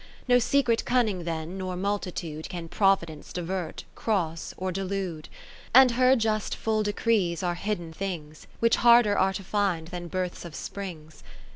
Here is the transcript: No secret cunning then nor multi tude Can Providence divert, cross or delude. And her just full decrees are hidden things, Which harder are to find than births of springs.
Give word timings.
No 0.27 0.39
secret 0.39 0.83
cunning 0.83 1.25
then 1.25 1.59
nor 1.59 1.75
multi 1.75 2.11
tude 2.11 2.49
Can 2.49 2.67
Providence 2.67 3.31
divert, 3.31 3.83
cross 3.93 4.51
or 4.57 4.71
delude. 4.71 5.29
And 5.75 5.91
her 5.91 6.15
just 6.15 6.55
full 6.55 6.81
decrees 6.81 7.43
are 7.43 7.53
hidden 7.53 7.93
things, 7.93 8.47
Which 8.59 8.77
harder 8.77 9.15
are 9.15 9.33
to 9.33 9.43
find 9.43 9.89
than 9.89 10.07
births 10.07 10.43
of 10.43 10.55
springs. 10.55 11.21